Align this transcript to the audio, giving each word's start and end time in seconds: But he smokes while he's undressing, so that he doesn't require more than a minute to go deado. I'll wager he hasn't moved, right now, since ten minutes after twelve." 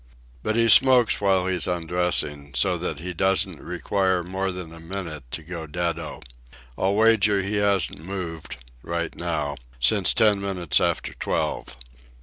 But 0.41 0.55
he 0.55 0.67
smokes 0.67 1.21
while 1.21 1.45
he's 1.45 1.67
undressing, 1.67 2.55
so 2.55 2.75
that 2.75 2.97
he 3.01 3.13
doesn't 3.13 3.61
require 3.61 4.23
more 4.23 4.51
than 4.51 4.73
a 4.73 4.79
minute 4.79 5.29
to 5.29 5.43
go 5.43 5.67
deado. 5.67 6.23
I'll 6.75 6.95
wager 6.95 7.43
he 7.43 7.57
hasn't 7.57 7.99
moved, 8.03 8.57
right 8.81 9.15
now, 9.15 9.57
since 9.79 10.15
ten 10.15 10.41
minutes 10.41 10.81
after 10.81 11.13
twelve." 11.13 11.75